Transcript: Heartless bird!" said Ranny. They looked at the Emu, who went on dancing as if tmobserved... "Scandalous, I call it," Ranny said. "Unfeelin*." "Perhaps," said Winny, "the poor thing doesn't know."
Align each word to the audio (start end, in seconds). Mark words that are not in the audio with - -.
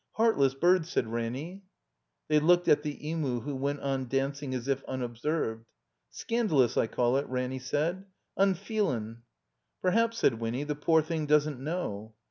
Heartless 0.13 0.55
bird!" 0.55 0.87
said 0.87 1.05
Ranny. 1.05 1.61
They 2.27 2.39
looked 2.39 2.67
at 2.67 2.81
the 2.81 3.07
Emu, 3.07 3.41
who 3.41 3.55
went 3.55 3.81
on 3.81 4.07
dancing 4.07 4.55
as 4.55 4.67
if 4.67 4.83
tmobserved... 4.87 5.65
"Scandalous, 6.09 6.75
I 6.75 6.87
call 6.87 7.17
it," 7.17 7.27
Ranny 7.27 7.59
said. 7.59 8.05
"Unfeelin*." 8.35 9.17
"Perhaps," 9.79 10.17
said 10.17 10.39
Winny, 10.39 10.63
"the 10.63 10.73
poor 10.73 11.03
thing 11.03 11.27
doesn't 11.27 11.59
know." 11.59 12.15